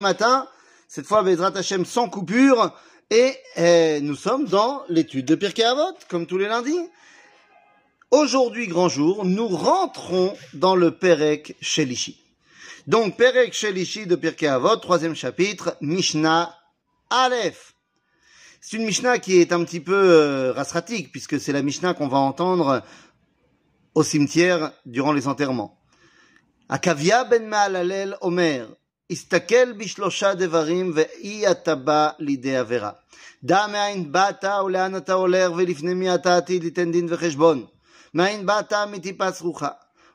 [0.00, 0.46] matin,
[0.86, 2.72] cette fois Bezrat Hashem sans coupure,
[3.10, 6.88] et eh, nous sommes dans l'étude de Pirkei Avot, comme tous les lundis.
[8.12, 12.22] Aujourd'hui, grand jour, nous rentrons dans le Perek Shelishi.
[12.86, 16.54] Donc, Perek Shelishi de Pirkei Avot, troisième chapitre, Mishnah
[17.10, 17.74] Aleph.
[18.60, 22.06] C'est une Mishnah qui est un petit peu euh, rasratique, puisque c'est la Mishnah qu'on
[22.06, 22.84] va entendre
[23.96, 25.76] au cimetière durant les enterrements.
[26.68, 28.68] Akavia ben Maalalel Omer,
[29.11, 32.91] הסתכל בשלושה דברים ואי אתה בא לידי עבירה.
[33.43, 37.65] דע מאין באת ולאן אתה הולך ולפני מי אתה עתיד ליתן דין וחשבון.
[38.13, 39.69] מאין באת מטיפה צרוחה.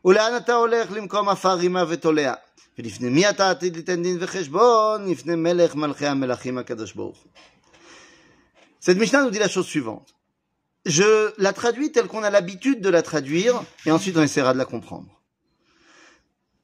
[0.04, 2.34] ולאן אתה הולך למקום עפר רימה ותולע.
[2.78, 5.10] ולפני מי אתה עתיד ליתן דין וחשבון?
[5.10, 7.30] לפני מלך מלכי המלכים הקדוש ברוך הוא.
[8.80, 10.14] Cette Mishnah nous dit la chose suivante.
[10.86, 14.58] Je la traduis telle qu'on a l'habitude de la traduire, et ensuite on essaiera de
[14.58, 15.20] la comprendre.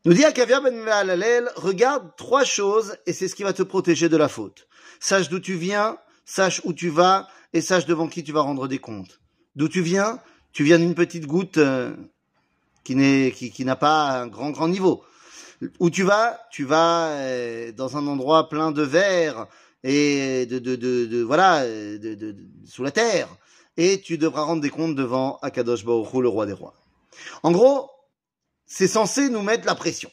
[0.05, 4.15] Nous dit Akavia ben regarde trois choses et c'est ce qui va te protéger de
[4.15, 4.67] la faute.
[5.01, 8.69] Sache d'où tu viens, sache où tu vas et sache devant qui tu vas rendre
[8.69, 9.19] des comptes.
[9.57, 10.21] D'où tu viens
[10.53, 11.93] Tu viens d'une petite goutte euh,
[12.85, 15.03] qui n'est qui, qui n'a pas un grand grand niveau.
[15.79, 19.47] Où tu vas Tu vas euh, dans un endroit plein de verre
[19.83, 23.27] et de, de, de, de voilà de, de, sous la terre
[23.75, 26.73] et tu devras rendre des comptes devant Akadosh Baruch le roi des rois.
[27.43, 27.89] En gros,
[28.69, 30.11] c'est censé nous mettre la pression.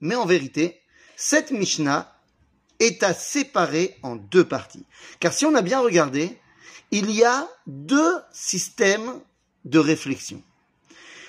[0.00, 0.82] Mais en vérité,
[1.16, 2.12] cette Mishnah
[2.80, 4.84] est à séparer en deux parties.
[5.20, 6.36] Car si on a bien regardé,
[6.90, 9.20] il y a deux systèmes
[9.64, 10.42] de réflexion.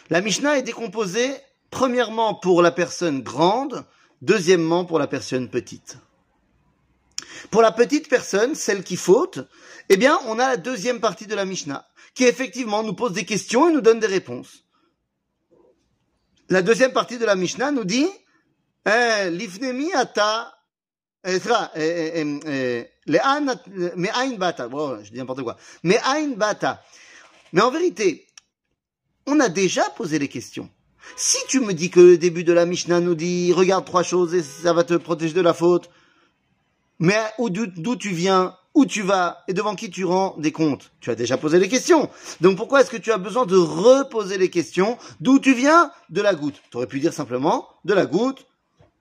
[0.10, 1.32] La Mishnah est décomposée
[1.70, 3.86] premièrement pour la personne grande,
[4.22, 5.98] deuxièmement pour la personne petite.
[7.52, 9.40] Pour la petite personne, celle qui faute,
[9.90, 13.26] eh bien, on a la deuxième partie de la Mishnah, qui effectivement nous pose des
[13.26, 14.65] questions et nous donne des réponses
[16.50, 18.08] la deuxième partie de la Mishnah nous dit
[18.86, 20.56] eh, Lifnemi ata
[21.24, 21.40] eh,
[21.76, 24.68] eh, Me'ain bata.
[24.68, 25.58] Bon, je dis n'importe quoi.
[25.84, 26.84] Me'ain bata.
[27.54, 28.28] Mais en vérité,
[29.26, 30.70] on a déjà posé les questions.
[31.16, 34.34] Si tu me dis que le début de la Mishnah nous dit regarde trois choses
[34.34, 35.90] et ça va te protéger de la faute,
[37.00, 40.92] mais d'où tu viens, où tu vas et devant qui tu rends des comptes.
[41.00, 42.10] Tu as déjà posé les questions.
[42.42, 46.22] Donc pourquoi est-ce que tu as besoin de reposer les questions D'où tu viens De
[46.22, 46.62] la goutte?
[46.70, 48.46] Tu aurais pu dire simplement de la goutte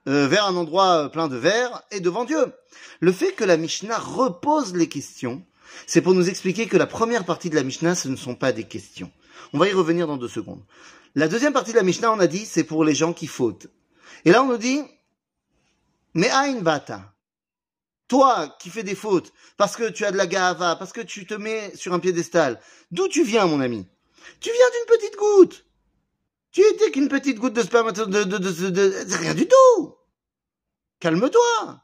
[0.06, 2.52] euh, vers un endroit euh, plein de verre et devant Dieu.
[3.00, 5.42] Le fait que la Mishnah repose les questions,
[5.86, 8.52] c'est pour nous expliquer que la première partie de la Mishnah, ce ne sont pas
[8.52, 9.10] des questions.
[9.52, 10.62] On va y revenir dans deux secondes.
[11.14, 13.68] La deuxième partie de la Mishnah, on a dit, c'est pour les gens qui fautent.
[14.24, 14.82] Et là, on nous dit,
[16.14, 16.30] mais
[16.60, 17.13] bata.
[18.14, 21.26] Toi qui fais des fautes, parce que tu as de la gava, parce que tu
[21.26, 22.60] te mets sur un piédestal,
[22.92, 23.88] d'où tu viens, mon ami?
[24.38, 25.66] Tu viens d'une petite goutte.
[26.52, 29.96] Tu étais qu'une petite goutte de spermatozoïde, de, de, rien du tout.
[31.00, 31.80] Calme-toi.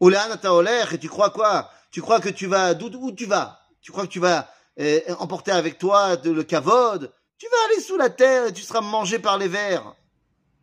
[0.00, 1.70] et tu crois quoi?
[1.92, 3.60] Tu crois que tu vas, d'où où tu vas?
[3.82, 4.50] Tu crois que tu vas
[4.80, 7.14] euh, emporter avec toi de, le cavode?
[7.38, 9.94] Tu vas aller sous la terre et tu seras mangé par les vers.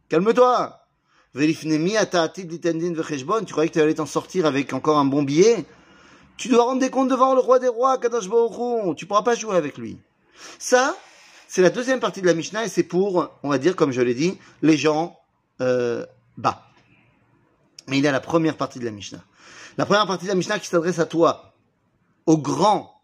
[0.09, 0.80] Calme-toi.
[1.33, 1.39] Tu
[3.53, 5.65] croyais que tu allais t'en sortir avec encore un bon billet?
[6.35, 9.35] Tu dois rendre des comptes devant le roi des rois, Kadosh Baruch Tu pourras pas
[9.35, 9.97] jouer avec lui.
[10.59, 10.97] Ça,
[11.47, 14.01] c'est la deuxième partie de la Mishnah et c'est pour, on va dire, comme je
[14.01, 15.17] l'ai dit, les gens
[15.61, 16.05] euh,
[16.35, 16.67] bas.
[17.87, 19.23] Mais il y a la première partie de la Mishnah.
[19.77, 21.53] La première partie de la Mishnah qui s'adresse à toi,
[22.25, 23.01] au grand.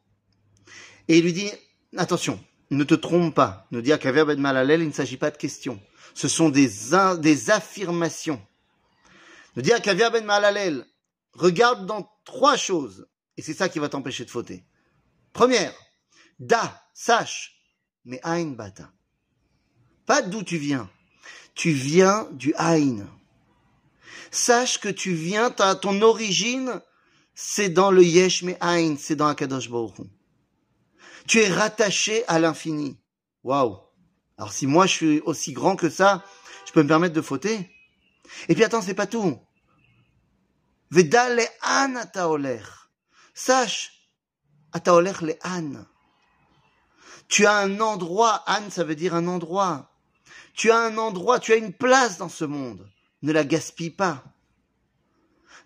[1.08, 1.50] Et il lui dit,
[1.96, 2.40] attention,
[2.72, 3.68] ne te trompe pas.
[3.72, 5.80] Ne dire qu'à Ben Malalel, il ne s'agit pas de questions
[6.14, 6.70] ce sont des,
[7.20, 8.42] des affirmations.
[9.56, 10.86] De dire qu'Avia Ben Malalel
[11.34, 13.08] regarde dans trois choses,
[13.38, 14.64] et c'est ça qui va t'empêcher de fauter.
[15.34, 15.74] Première,
[16.40, 17.58] da, sache,
[18.06, 18.92] mais Ain Bata.
[20.06, 20.90] Pas d'où tu viens.
[21.54, 23.08] Tu viens du Ain.
[24.32, 26.82] Sache que tu viens, à ton origine,
[27.34, 29.96] c'est dans le Yesh mais Ain, c'est dans Akadosh Baruch
[31.28, 32.98] Tu es rattaché à l'infini.
[33.44, 33.87] Waouh.
[34.38, 36.24] Alors si moi je suis aussi grand que ça,
[36.66, 37.72] je peux me permettre de fauter.
[38.48, 39.40] Et puis attends, c'est pas tout.
[40.92, 42.62] Veda le an ataoler.
[43.34, 43.92] Sache,
[44.74, 45.86] ataoler le an.
[47.28, 49.92] Tu as un endroit, an ça veut dire un endroit.
[50.54, 52.90] Tu as un endroit, tu as une place dans ce monde.
[53.22, 54.24] Ne la gaspille pas.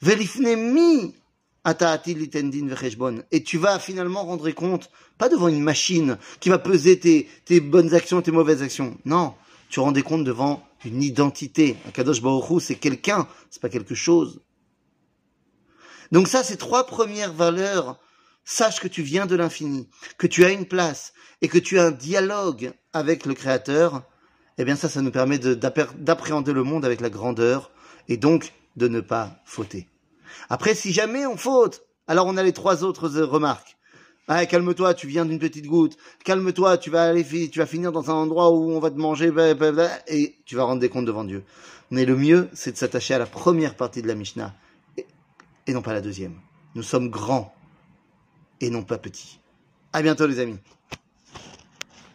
[0.01, 1.15] mi
[1.63, 7.93] et tu vas finalement rendre compte, pas devant une machine qui va peser tes, bonnes
[7.93, 8.97] actions tes mauvaises actions.
[9.05, 9.35] Non,
[9.69, 11.77] tu rends compte devant une identité.
[11.87, 14.41] Un Kadosh Baruch c'est quelqu'un, c'est pas quelque chose.
[16.11, 17.99] Donc ça, c'est trois premières valeurs.
[18.43, 19.87] Sache que tu viens de l'infini,
[20.17, 24.01] que tu as une place et que tu as un dialogue avec le Créateur.
[24.57, 27.71] Eh bien ça, ça nous permet d'appréhender le monde avec la grandeur
[28.09, 29.87] et donc de ne pas fauter.
[30.49, 33.77] Après, si jamais on faute, alors on a les trois autres euh, remarques.
[34.27, 35.97] Ah, calme-toi, tu viens d'une petite goutte.
[36.23, 39.31] Calme-toi, tu vas aller, tu vas finir dans un endroit où on va te manger,
[40.07, 41.43] et tu vas rendre des comptes devant Dieu.
[41.89, 44.53] Mais le mieux, c'est de s'attacher à la première partie de la Mishnah,
[45.67, 46.35] et non pas la deuxième.
[46.75, 47.53] Nous sommes grands,
[48.61, 49.39] et non pas petits.
[49.91, 50.59] À bientôt, les amis.